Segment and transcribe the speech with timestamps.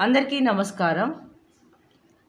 [0.00, 1.30] అందరికీ నమస్కారం.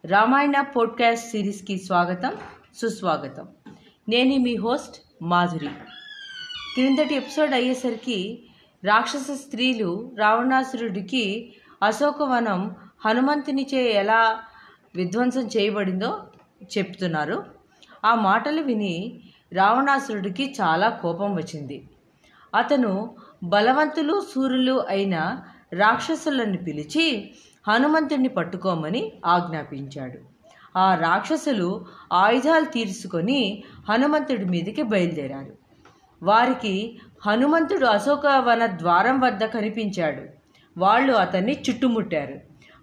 [0.05, 2.37] రామాయణ పోడ్కాస్ట్ సిరీస్కి స్వాగతం
[2.75, 3.47] సుస్వాగతం.
[4.09, 5.67] నేను మీ హోస్ట్ మాధురి.
[6.73, 8.43] క్రిందటి ఎపిసోడ్ అయ్యేసరికి
[8.85, 11.53] రాక్షస స్త్రీలు రావణాసురుడికి
[11.83, 12.75] అశోకవనం
[13.05, 14.43] హనుమంతునిచే ఎలా
[14.95, 16.27] విధ్వంసం చేయబడిందో
[16.77, 17.45] చెప్తున్నారు.
[18.05, 19.21] ఆ మాటలు విని
[19.53, 21.89] రావణాసురుడికి చాలా కోపం వచ్చింది.
[22.55, 25.41] అతను బలవంతులు సూర్యులు అయిన
[25.73, 27.33] రాక్షసులను పిలిచి
[27.67, 30.19] హనుమంతుడిని పట్టుకోమని ఆజ్ఞాపించాడు.
[30.77, 35.53] ఆ రాక్షసులు ఆయుధాలు తీర్చుకొని హనుమంతుడి మీదకి బయలుదేరారు.
[36.23, 40.21] వారికి హనుమంతుడు అశోకవన ద్వారం వద్ద కనిపించాడు.
[40.79, 42.35] వాళ్ళు అతన్ని చుట్టుముట్టారు.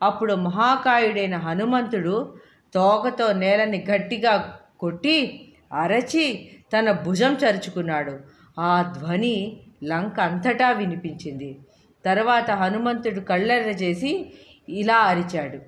[0.03, 2.35] అప్పుడు మహాకాయుడైన హనుమంతుడు
[2.75, 8.19] తోకతో నేలని గట్టిగా కొట్టి అరచి తన భుజం చరుచుకున్నాడు.
[8.61, 11.59] ఆ ధ్వని లంక అంతటా వినిపించింది.
[12.05, 14.33] తర్వాత హనుమంతుడు కళ్ళెర్ర చేసి
[14.69, 15.59] ఇలా అరిచాడు.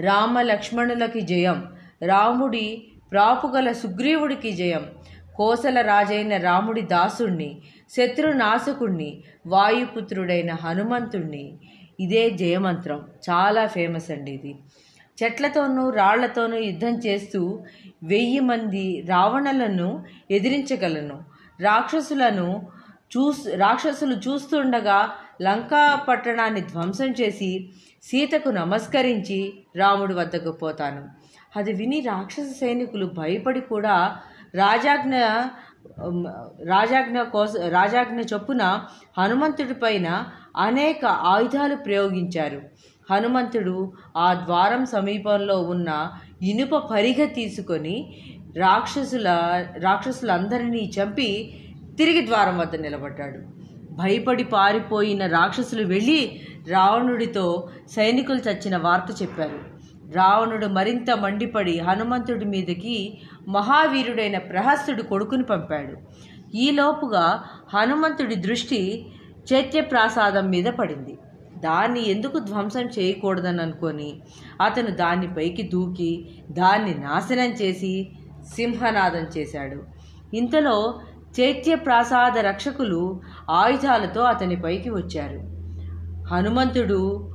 [0.00, 1.66] రామ లక్ష్మణులకి జయం
[2.02, 4.86] రాముడి ప్రాపుగల సుగ్రీవుడికి జయం
[5.36, 11.58] కోసల రాజైన రాముడి దాసుణ్ణి శత్రునాశకుణ్ణి వాయుపుత్రుడైన హనుమంతుణ్ణి.
[12.00, 13.04] ఇదే జయమంత్రం.
[13.30, 14.56] చాలా ఫేమస్ అండి ఇది.
[15.22, 17.64] చెట్లతోనూ రాళ్ళతోనూ యుద్ధం చేస్తూ
[18.02, 21.24] వెయ్యి మంది రావణులను ఎదిరించగలను.
[21.60, 22.68] రాక్షసులను
[23.16, 27.70] చూస్ రాక్షసులు చూస్తుండగా లంకా పట్టణాన్ని ధ్వంసం చేసి
[28.02, 31.02] సీతకు నమస్కరించి రాముడి వద్దకు పోతాను.
[31.56, 34.16] అది విని రాక్షస సైనికులు భయపడి కూడా
[34.54, 35.14] రాజాజ్ఞ
[36.64, 38.62] రాజాజ్ఞ కోస రాజాజ్ఞ చొప్పున
[39.18, 40.24] హనుమంతుడి పైన
[40.56, 42.60] అనేక ఆయుధాలు ప్రయోగించారు.
[43.10, 46.10] హనుమంతుడు ఆ ద్వారం సమీపంలో ఉన్న
[46.42, 47.96] ఇనుప పరిగ తీసుకొని
[48.56, 49.28] రాక్షసుల
[49.78, 51.30] రాక్షసులందరినీ చంపి
[51.98, 53.59] తిరిగి ద్వారం వద్ద నిలబడ్డాడు.
[54.00, 56.20] భయపడి పారిపోయిన రాక్షసులు వెళ్ళి
[56.68, 57.46] రావణుడితో
[57.96, 59.60] సైనికులు చచ్చిన వార్త చెప్పారు.
[60.16, 62.96] రావణుడు మరింత మండిపడి హనుమంతుడి మీదకి
[63.48, 65.94] మహావీరుడైన ప్రహస్తుడు కొడుకుని పంపాడు.
[66.56, 67.26] ఈలోపుగా
[67.74, 68.80] హనుమంతుడి దృష్టి
[69.50, 71.14] చైత్యప్రాసాదం మీద పడింది.
[71.64, 74.10] దాన్ని ఎందుకు ధ్వంసం చేయకూడదని అనుకొని
[74.64, 76.10] అతను దానిపైకి దూకి
[76.58, 77.94] దాన్ని నాశనం చేసి
[78.54, 79.80] సింహనాదం చేశాడు.
[80.36, 80.76] ఇంతలో
[81.40, 83.20] చైత్యప్రాసాద రక్షకులు
[83.50, 85.40] ఆయుధాలతో అతని పైకి వచ్చారు.
[86.26, 87.30] హనుమంతుడు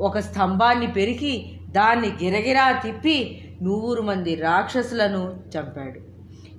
[0.00, 6.00] ఒక స్తంభాన్ని పెరికి దాన్ని గిరగిరా తిప్పి నూరు మంది రాక్షసులను చంపాడు.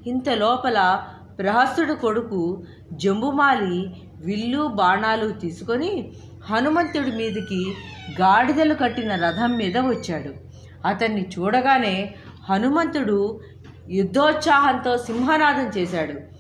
[0.09, 1.03] ఇంత లోపల
[1.40, 6.14] ప్రహస్తుడు కొడుకు జంబుమాలి విల్లు బాణాలు తీసుకొని
[6.46, 7.74] హనుమంతుడి మీదకి
[8.22, 10.34] గాడిదలు కట్టిన రథం మీద వచ్చాడు.
[10.88, 12.16] అతన్ని చూడగానే
[12.50, 13.40] హనుమంతుడు
[13.90, 16.33] యుద్ధోత్సాహంతో సింహనాదం చేశాడు.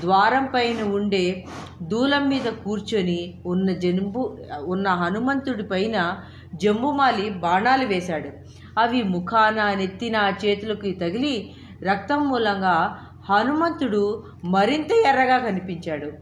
[0.00, 1.44] ద్వారం పైన ఉండే
[1.82, 6.22] దూలం మీద కూర్చొని ఉన్న జంబు ఉన్న హనుమంతుడి పైన
[6.54, 8.30] జంబుమాలి బాణాలు వేశాడు.
[8.78, 11.50] అవి ముఖాన నెత్తిన చేతులకు తగిలి
[11.82, 12.98] రక్తం మూలంగా
[13.30, 16.12] హనుమంతుడు మరింత ఎర్రగా కనిపించాడు.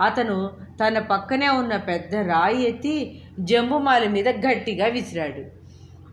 [0.00, 0.50] అతను
[0.80, 5.42] తన పక్కనే ఉన్న పెద్ద రాయి ఎత్తి జంబుమాలి మీద గట్టిగా విసిరాడు.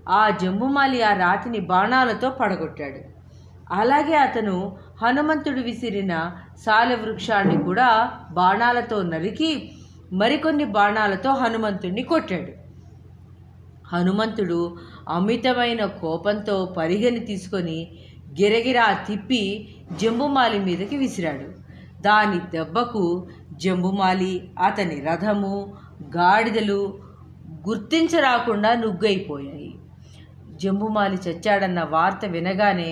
[0.09, 3.01] ఆ జంబుమాలి ఆ రాతిని బాణాలతో పడగొట్టాడు.
[3.73, 6.31] అలాగే అతను హనుమంతుడు విసిరిన
[6.65, 7.89] సాలవృక్షాన్ని కూడా
[8.31, 9.51] బాణాలతో నరికి
[10.13, 12.51] మరికొన్ని బాణాలతో హనుమంతుడిని కొట్టాడు.
[13.91, 14.77] హనుమంతుడు
[15.09, 17.79] అమితమైన కోపంతో పరిగెని తీసుకొని
[18.39, 19.69] గిరగిరా తిప్పి
[20.01, 21.47] జంబుమాలి మీదకి విసిరాడు.
[22.01, 24.33] దాని దెబ్బకు జంబుమాలి
[24.65, 25.73] అతని రథము
[26.17, 26.99] గాడిదలు
[27.67, 29.73] గుర్తించరాకుండా నుగ్గైపోయాయి.
[30.55, 32.91] జంబుమాలి చచ్చాడన్న వార్త వినగానే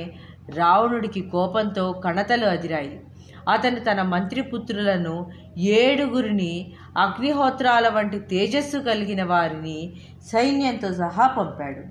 [0.56, 3.02] రావణుడికి కోపంతో కణతలు అదిరాయి.
[3.50, 11.84] అతను తన మంత్రిపుత్రులను ఏడుగురిని అగ్నిహోత్రాల వంటి తేజస్సు కలిగిన వారిని సైన్యంతో సహా పంపాడు.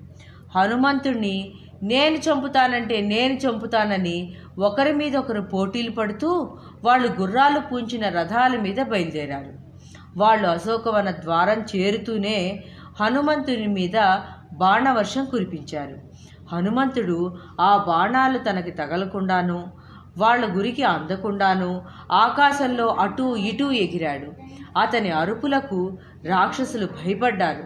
[0.58, 1.52] హనుమంతుణ్ణి
[1.82, 9.68] నేను చంపుతానంటే నేను చంపుతానని ఒకరి మీద ఒకరు పోటీలు పడుతూ వాళ్ళు గుర్రాలు పూంచిన రథాల మీద బయలుదేరారు.
[10.16, 12.64] వాళ్ళు అశోకవన ద్వారం చేరుతూనే
[13.00, 14.18] హనుమంతుని మీద
[14.52, 16.07] బాణవర్షం కురిపించారు.
[16.52, 19.72] హనుమంతుడు ఆ బాణాలు తనకి తగలకుండాను
[20.18, 24.32] వాళ్ళ గురికి అందకుండాను ఆకాశంలో అటూ ఇటూ ఎగిరాడు.
[24.78, 27.64] అతని అరుపులకు రాక్షసులు భయపడ్డారు.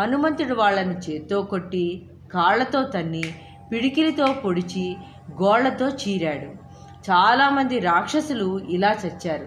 [0.00, 3.22] హనుమంతుడు వాళ్ళని చేత్తో కొట్టి కాళ్ళతో తన్ని
[3.72, 4.96] పిడికిలితో పొడిచి
[5.42, 6.64] గోళ్ళతో చీరాడు.
[7.10, 9.46] చాలామంది రాక్షసులు ఇలా చచ్చారు.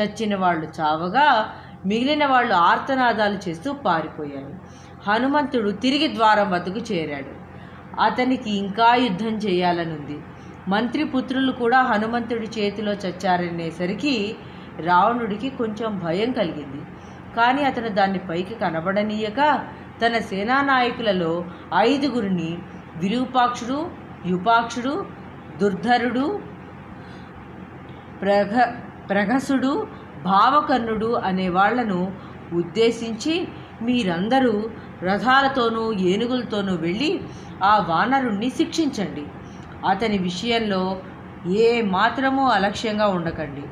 [0.00, 1.52] చచ్చిన వాళ్ళు చావగా
[1.86, 4.54] మిగిలిన వాళ్ళు ఆర్తనాదాలు చేస్తూ పారిపోయారు.
[5.10, 7.45] హనుమంతుడు తిరిగి ద్వారం వద్దకు చేరాడు.
[8.00, 10.18] అతనికి ఇంకా యుద్ధం చేయాలనుంది.
[10.68, 14.36] మంత్రి పుత్రులు కూడా హనుమంతుడి చేతిలో చచ్చారనేసరికి
[14.80, 16.80] రావణుడికి కొంచెం భయం కలిగింది.
[17.36, 19.66] కానీ అతను దాన్ని పైకి కనబడనీయక
[20.02, 21.44] తన సేనానాయకులలో
[21.74, 22.58] ఐదుగురిని
[22.96, 23.90] విరూపాక్షుడు
[24.26, 25.06] యుపాక్షుడు
[25.58, 26.40] దుర్ధరుడు
[28.22, 28.54] ప్రఘ
[29.08, 29.86] ప్రగసుడు
[30.24, 32.12] భావకర్ణుడు అనే వాళ్ళను
[32.52, 33.48] ఉద్దేశించి
[33.82, 34.70] మీరందరూ
[35.02, 37.20] రథాలతోనూ ఏనుగులతోనూ వెళ్ళి
[37.64, 39.22] ఆ వానరుణ్ణి శిక్షించండి.
[39.88, 41.00] అతని విషయంలో
[41.46, 43.62] ఏ మాత్రమూ అలక్ష్యంగా ఉండకండి.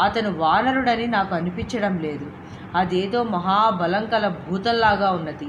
[0.00, 2.30] అతను వానరుడని నాకు అనిపించడం లేదు.
[2.74, 5.48] అదేదో మహాబలం కల భూతంలాగా ఉన్నది.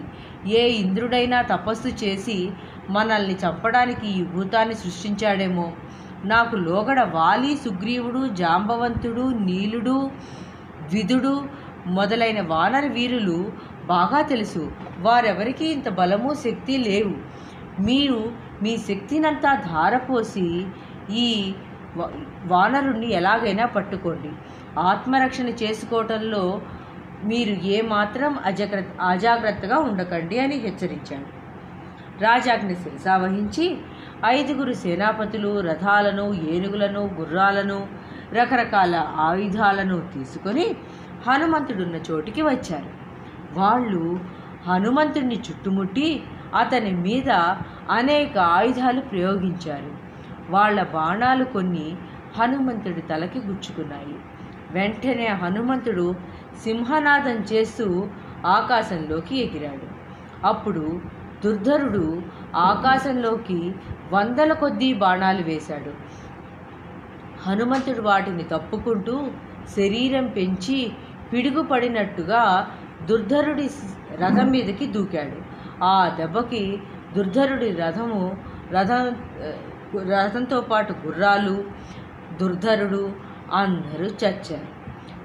[0.58, 2.52] ఏ ఇంద్రుడైనా తపస్సు చేసి
[2.90, 5.72] మనల్ని చంపడానికి ఈ భూతాన్ని సృష్టించాడేమో.
[6.26, 10.12] నాకు లోగడ వాలి సుగ్రీవుడు జాంబవంతుడు నీలుడు
[10.94, 11.46] విధుడు
[11.88, 13.52] మొదలైన వానర వీరులు
[13.86, 14.72] బాగా తెలుసు.
[15.00, 17.16] వారెవరికి ఇంత బలము శక్తి లేవు.
[17.82, 20.66] మీరు మీ శక్తినంతా ధారపోసి
[21.12, 21.54] ఈ
[22.46, 24.32] వానరుణ్ణి ఎలాగైనా పట్టుకోండి.
[24.80, 26.62] ఆత్మరక్షణ చేసుకోవటంలో
[27.24, 31.30] మీరు ఏమాత్రం అజగ్ర అజాగ్రత్తగా ఉండకండి అని హెచ్చరించాడు.
[32.24, 33.78] రాజాజ్ఞ శిరసా వహించి
[34.26, 37.88] ఐదుగురు సేనాపతులు రథాలను ఏనుగులను గుర్రాలను
[38.34, 40.76] రకరకాల ఆయుధాలను తీసుకొని
[41.28, 42.90] హనుమంతుడున్న చోటికి వచ్చారు.
[43.60, 44.20] వాళ్ళు
[44.68, 46.24] హనుమంతుడిని చుట్టుముట్టి
[46.56, 47.30] అతని మీద
[47.92, 49.92] అనేక ఆయుధాలు ప్రయోగించారు.
[50.50, 51.88] వాళ్ళ బాణాలు కొన్ని
[52.38, 54.18] హనుమంతుడి తలకి గుచ్చుకున్నాయి.
[54.72, 56.16] వెంటనే హనుమంతుడు
[56.64, 57.86] సింహనాదం చేస్తూ
[58.46, 59.88] ఆకాశంలోకి ఎగిరాడు.
[60.48, 61.02] అప్పుడు
[61.46, 62.22] దుర్ధరుడు
[62.56, 63.60] ఆకాశంలోకి
[64.12, 65.94] వందల కొద్దీ బాణాలు వేశాడు.
[67.46, 69.16] హనుమంతుడు వాటిని తప్పుకుంటూ
[69.76, 70.92] శరీరం పెంచి
[71.34, 72.44] పిడుగుపడినట్టుగా
[73.06, 73.70] దుర్ధరుడి
[74.16, 75.42] రథం మీదకి దూకాడు.
[75.84, 76.80] ఆ దెబ్బకి
[77.16, 78.38] దుర్ధరుడి రథము
[78.72, 79.16] రథం
[80.10, 81.64] రథంతో పాటు గుర్రాలు
[82.42, 83.12] దుర్ధరుడు
[83.54, 84.68] అందరూ చచ్చారు.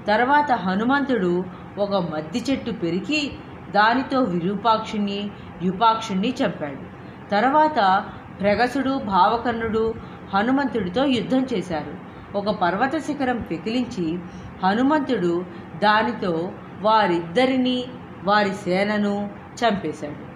[0.07, 1.45] తర్వాత హనుమంతుడు
[1.77, 3.31] ఒక మద్ది చెట్టు పెరిగి
[3.71, 5.31] దానితో విరూపాక్షుణ్ణి
[5.61, 6.93] యుపాక్షుణ్ణి చంపాడు.
[7.29, 8.03] తర్వాత
[8.39, 9.93] ప్రగసుడు భావకర్ణుడు
[10.33, 12.13] హనుమంతుడితో యుద్ధం చేశారు.
[12.37, 14.19] ఒక పర్వత శిఖరం పెకిలించి
[14.63, 15.45] హనుమంతుడు
[15.83, 16.51] దానితో
[16.81, 17.83] వారిద్దరిని
[18.23, 19.29] వారి సేనను
[19.59, 20.33] చంపేశాడు.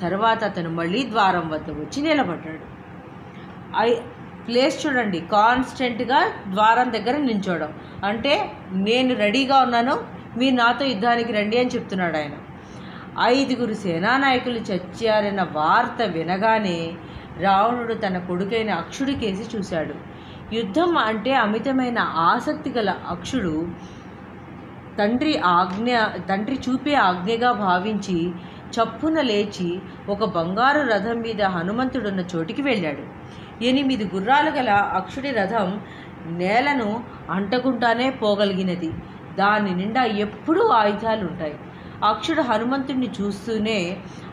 [0.00, 2.66] తర్వాత అతను మళ్ళీ ద్వారం వద్ద వచ్చి నిలబడ్డాడు.
[3.78, 3.94] ఐ
[4.48, 5.20] ప్లేస్ చూడండి.
[5.20, 7.72] కాన్స్టెంట్గా ద్వారం దగ్గర నించోడం
[8.04, 9.94] అంటే నేను రెడీగా ఉన్నాను
[10.36, 12.36] మీరు నాతో యుద్ధానికి రండి అని చెప్తున్నాడు ఆయన.
[13.22, 16.92] ఐదుగురు సేనానాయకులు చచ్చారన్న వార్త వినగానే
[17.40, 19.94] రావణుడు తన కొడుకైన అక్షుడికేసి చూశాడు.
[20.54, 23.68] యుద్ధం అంటే అమితమైన ఆసక్తి గల అక్షుడు
[25.00, 25.90] తండ్రి ఆజ్ఞ
[26.28, 28.18] తండ్రి చూపే ఆజ్ఞగా భావించి
[28.74, 33.04] చప్పున లేచి ఒక బంగారు రథం మీద హనుమంతుడున్న చోటికి వెళ్ళాడు.
[33.64, 35.80] ఎనిమిది గుర్రాలు గల అక్షుడి రథం
[36.26, 38.90] నేలను అంటకుండానే పోగలిగినది.
[39.38, 41.56] దాని నిండా ఎప్పుడూ ఆయుధాలు ఉంటాయి
[42.04, 43.78] అక్షుడు హనుమంతుడిని చూస్తూనే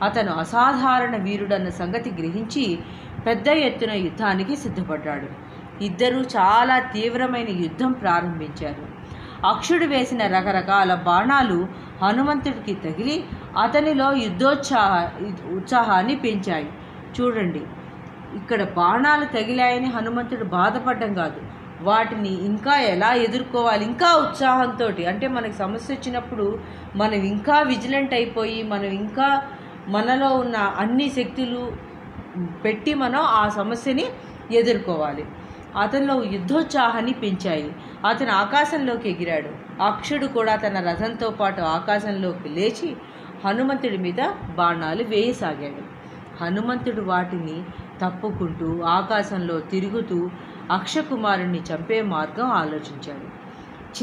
[0.03, 2.79] అతను అసాధారణ వీరుడన్న సంగతి గ్రహించి
[3.25, 5.29] పెద్ద ఎత్తున యుద్ధానికి సిద్ధపడ్డాడు.
[5.83, 8.86] ఇద్దరూ చాలా తీవ్రమైన యుద్ధం ప్రారంభించారు.
[9.45, 11.67] అక్షుడు వేసిన రకరకాల బాణాలు
[12.03, 13.23] హనుమంతుడికి తగిలి
[13.63, 15.09] అతనిలో యుద్ధోత్సాహ
[15.57, 16.69] ఉత్సాహాన్ని పెంచాయి.
[17.19, 17.61] చూడండి
[18.35, 21.41] ఇక్కడ బాణాలు తగిలాయని హనుమంతుడు బాధపడడం కాదు.
[21.81, 23.85] వాటిని ఇంకా ఎలా ఎదుర్కోవాలి?
[23.85, 26.59] ఇంకా ఉత్సాహంతో అంటే మనకి సమస్య వచ్చినప్పుడు
[26.95, 29.41] మనం ఇంకా విజిలెంట్ అయిపోయి మనం ఇంకా
[29.87, 31.71] మనలో ఉన్న అన్ని శక్తులు
[32.65, 34.05] పెట్టి మనం ఆ సమస్యని
[34.51, 35.25] ఎదుర్కోవాలి.
[35.77, 37.75] అతనిలో యుద్ధోత్సాహాన్ని పెంచాయి.
[38.07, 39.81] అతను ఆకాశంలోకి ఎగిరాడు.
[39.81, 42.95] అక్షుడు కూడా తన రథంతో పాటు ఆకాశంలోకి లేచి
[43.45, 45.97] హనుమంతుడి మీద బాణాలు వేయసాగాడు.
[46.43, 47.63] హనుమంతుడు వాటిని
[48.01, 50.29] తప్పుకుంటూ ఆకాశంలో తిరుగుతూ
[50.71, 53.47] అక్షకుమారుణ్ణి చంపే మార్గం ఆలోచించాడు.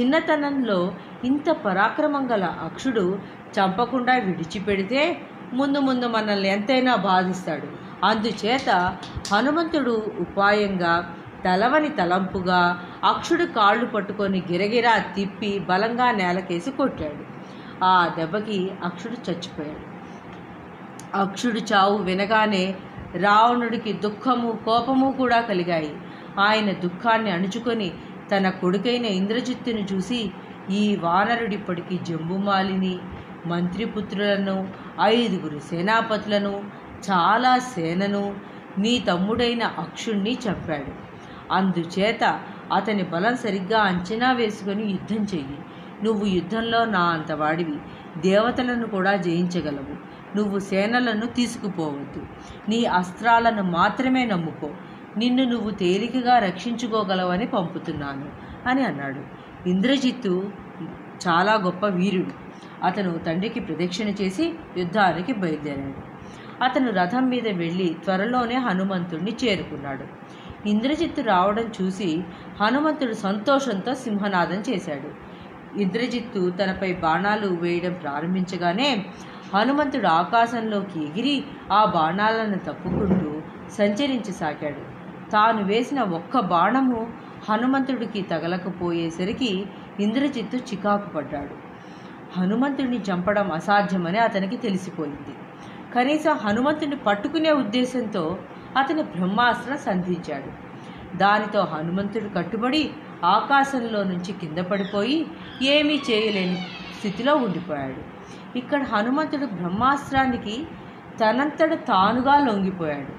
[0.01, 3.19] చిన్నతనంలో ఇంత పరాక్రమం గల అక్షుడు
[3.59, 5.17] చంపకుండా విడిచిపెడితే
[5.53, 7.69] ముందు ముందు మనల్ని ఎంతైనా బాధిస్తాడు.
[8.07, 8.97] అందుచేత
[9.33, 17.25] హనుమంతుడు ఉపాయంగా తలవని తలంపుగా అక్షుడు కాళ్ళు పట్టుకొని గిరగిరా తిప్పి బలంగా నేలకేసి కొట్టాడు.
[17.85, 19.87] ఆ దెబ్బకి అక్షుడు చచ్చిపోయాడు.
[21.15, 22.75] అక్షుడు చావు వినగానే
[23.15, 25.97] రావణుడికి దుఃఖము కోపము కూడా కలిగాయి.
[26.39, 27.93] ఆయన దుఃఖాన్ని అణుచుకొని
[28.31, 30.33] తన కొడుకైన ఇంద్రజిత్తును చూసి
[30.71, 32.99] ఈ వానరుడిప్పటికీ జంబుమాలిని
[33.47, 34.69] మంత్రిపుత్రులను
[35.01, 36.65] ఐదుగురు సేనాపతులను
[37.11, 38.35] చాలా సేనను
[38.79, 41.04] నీ తమ్ముడైన అక్షుణ్ణి చంపాడు.
[41.53, 42.41] అందుచేత
[42.75, 45.59] అతని బలం సరిగ్గా అంచనా వేసుకొని యుద్ధం చెయ్యి.
[46.05, 47.79] నువ్వు యుద్ధంలో నా అంతవాడివి.
[48.21, 50.15] దేవతలను కూడా జయించగలవు.
[50.37, 52.27] నువ్వు సేనలను తీసుకుపోవద్దు.
[52.69, 54.71] నీ అస్త్రాలను మాత్రమే నమ్ముకో.
[55.17, 58.29] నిన్ను నువ్వు తేలికగా రక్షించుకోగలవని పంపుతున్నాను
[58.69, 59.21] అని అన్నాడు.
[59.69, 60.51] ఇంద్రజిత్తు
[61.29, 62.45] చాలా గొప్ప వీరుడు.
[62.87, 66.15] అతను తండ్రికి ప్రదక్షిణ చేసి యుద్ధానికి బయలుదేరాడు.
[66.65, 70.05] అతను రథం మీద వెళ్ళి త్వరలోనే హనుమంతుణ్ణి చేరుకున్నాడు.
[70.67, 72.25] ఇంద్రజిత్తు రావడం చూసి
[72.61, 75.11] హనుమంతుడు సంతోషంతో సింహనాదం చేశాడు.
[75.81, 79.07] ఇంద్రజిత్తు తనపై బాణాలు వేయడం ప్రారంభించగానే
[79.55, 83.31] హనుమంతుడు ఆకాశంలోకి ఎగిరి ఆ బాణాలను తప్పుకుంటూ
[83.79, 84.83] సంచరించసాగాడు.
[85.31, 87.13] తాను వేసిన ఒక్క బాణము
[87.51, 89.67] హనుమంతుడికి తగలకపోయేసరికి
[90.01, 91.57] ఇంద్రజిత్తు చికాకు పడ్డాడు.
[92.41, 95.35] హనుమంతుడిని చంపడం అసాధ్యమని అతనికి తెలిసిపోయింది.
[95.95, 98.39] కనీసం హనుమంతుడిని పట్టుకునే ఉద్దేశంతో
[98.79, 100.51] అతని బ్రహ్మాస్త్రం సంధించాడు.
[101.17, 102.91] దానితో హనుమంతుడు కట్టుబడి
[103.25, 105.27] ఆకాశంలో నుంచి కింద పడిపోయి
[105.63, 106.57] ఏమీ చేయలేని
[106.99, 108.01] స్థితిలో ఉండిపోయాడు.
[108.59, 110.67] ఇక్కడ హనుమంతుడు బ్రహ్మాస్త్రానికి
[111.21, 113.13] తనంతట తానుగా లొంగిపోయాడు.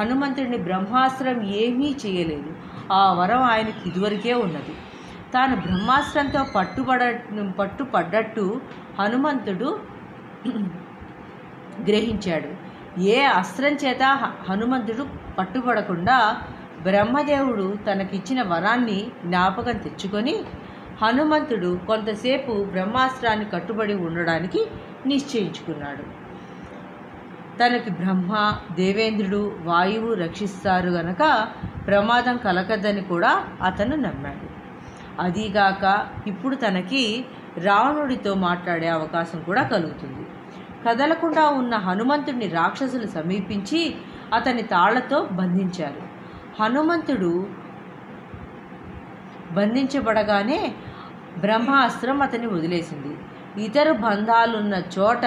[0.00, 2.50] హనుమంతుడిని బ్రహ్మాస్త్రం ఏమీ చేయలేదు.
[2.92, 4.74] ఆ వరం ఆయనకి ఇదివరకే ఉన్నది.
[5.34, 7.02] తాను బ్రహ్మాస్త్రంతో పట్టుబడ
[7.58, 8.60] పట్టుపడ్డట్టు
[8.98, 9.78] హనుమంతుడు
[11.88, 12.50] గ్రహించాడు.
[12.98, 15.06] ఏ అస్త్రం చేత హ- హనుమంతుడు
[15.38, 16.36] పట్టుబడకుండా
[16.82, 20.44] బ్రహ్మదేవుడు తనకిచ్చిన వరాన్ని జ్ఞాపకం తెచ్చుకొని
[21.02, 24.66] హనుమంతుడు కొంతసేపు బ్రహ్మాస్త్రాన్ని కట్టుబడి ఉండడానికి
[25.06, 26.02] నిశ్చయించుకున్నాడు.
[27.58, 31.48] తనకి బ్రహ్మ దేవేంద్రుడు వాయువు రక్షిస్తారు గనక
[31.86, 34.60] ప్రమాదం కలగదని కూడా అతను నమ్మాడు.
[35.20, 37.24] అదీగాక ఇప్పుడు తనకి
[37.56, 40.26] రావణుడితో మాట్లాడే అవకాశం కూడా కలుగుతుంది.
[40.86, 43.94] కదలకుండా ఉన్న హనుమంతుడిని రాక్షసులు సమీపించి
[44.34, 46.02] అతని తాళ్ళతో బంధించారు.
[46.62, 47.32] హనుమంతుడు
[49.52, 50.74] బంధించబడగానే
[51.38, 53.12] బ్రహ్మాస్త్రం అతన్ని వదిలేసింది.
[53.62, 55.26] ఇతర బంధాలున్న చోట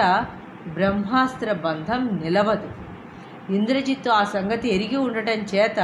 [0.66, 2.68] బ్రహ్మాస్త్ర బంధం నిలవదు.
[3.54, 5.80] ఇంద్రజిత్తు ఆ సంగతి ఎరిగి ఉండటం చేత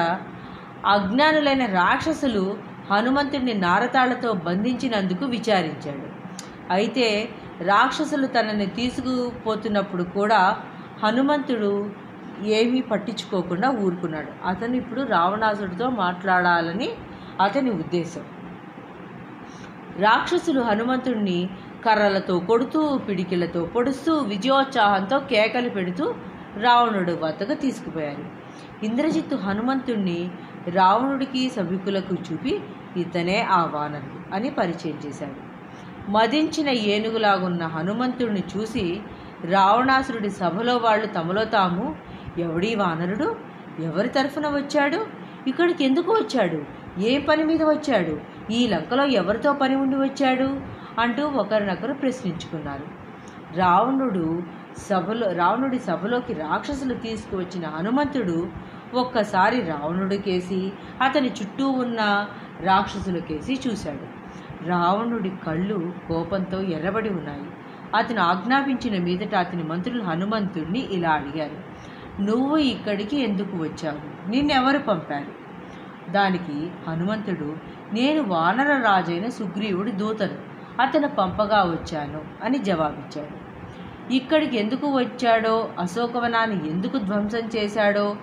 [0.86, 2.56] అజ్ఞానులైన రాక్షసులు
[2.90, 6.06] హనుమంతుడిని నారతాళ్ళతో బంధించినందుకు విచారించాడు.
[6.72, 7.28] అయితే
[7.66, 10.56] రాక్షసులు తనని తీసుకుపోతున్నప్పుడు కూడా
[11.02, 11.90] హనుమంతుడు
[12.42, 14.46] ఏమీ పట్టించుకోకుండా ఊరుకున్నాడు.
[14.46, 16.90] అతను ఇప్పుడు రావణాసుడితో మాట్లాడాలని
[17.40, 18.24] అతని ఉద్దేశం.
[19.98, 21.50] రాక్షసులు హనుమంతుడిని
[21.84, 26.14] కర్రలతో కొడుతూ పిడికిలతో పొడుస్తూ విజయోత్సాహంతో కేకలు పెడుతూ
[26.56, 28.24] రావణుడు వద్దకు తీసుకుపోయారు.
[28.86, 30.30] ఇంద్రజిత్తు హనుమంతుణ్ణి
[30.68, 32.60] రావణుడికి సభికులకు చూపి
[32.96, 35.49] ఇతనే ఆ వానరుడు అని పరిచయం చేశాడు.
[36.08, 39.00] మదించిన ఏనుగులాగున్న హనుమంతుడిని చూసి
[39.44, 41.96] రావణాసురుడి సభలో వాళ్ళు తమలో తాము
[42.38, 43.36] ఎవడీ వానరుడు?
[43.82, 45.06] ఎవరి తరఫున వచ్చాడు?
[45.46, 46.64] ఇక్కడికి ఎందుకు వచ్చాడు?
[47.00, 48.20] ఏ పని మీద వచ్చాడు?
[48.52, 50.60] ఈ లంకలో ఎవరితో పని ఉండి వచ్చాడు?
[51.00, 52.84] అంటూ ఒకరినొకరు ప్రశ్నించుకున్నారు.
[53.56, 54.42] రావణుడు
[54.90, 58.48] సభలో రావణుడి సభలోకి రాక్షసులు తీసుకువచ్చిన హనుమంతుడు
[58.94, 62.26] ఒక్కసారి రావణుడికేసి అతని చుట్టూ ఉన్న
[62.60, 64.19] రాక్షసులకేసి చూశాడు.
[64.66, 67.42] రావణుడి కళ్ళు కోపంతో ఎర్రబడి ఉన్నాయి.
[67.96, 71.70] అతను ఆజ్ఞాపించిన మీదట అతని మంత్రులు హనుమంతుడిని ఇలా అడిగారు.
[72.22, 74.30] నువ్వు ఇక్కడికి ఎందుకు వచ్చావు?
[74.30, 75.40] నిన్నెవరు పంపారు?
[76.12, 77.56] దానికి హనుమంతుడు
[77.92, 80.50] నేను వానర రాజైన సుగ్రీవుడి దూతను.
[80.82, 83.50] అతను పంపగా వచ్చాను అని జవాబిచ్చాడు.
[84.12, 85.70] ఇక్కడికి ఎందుకు వచ్చాడో?
[85.78, 88.16] అశోకవనాన్ని ఎందుకు ధ్వంసం చేశాడో?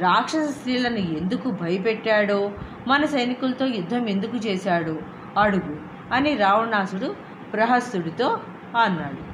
[0.00, 2.50] రాక్షస స్త్రీలను ఎందుకు భయపెట్టాడో?
[2.88, 4.96] మన సైనికులతో యుద్ధం ఎందుకు చేశాడో?
[5.38, 5.76] అడుగు
[6.12, 7.16] అని రావణాసుడు
[7.52, 8.40] ప్రహస్తుడితో
[8.82, 9.32] అన్నాడు.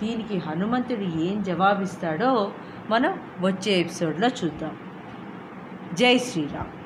[0.00, 2.52] దీనికి హనుమంతుడు ఏం జవాబిస్తాడో
[2.90, 4.76] మనం వచ్చే ఎపిసోడ్లో చూద్దాం.
[5.92, 6.79] జై శ్రీరామ్.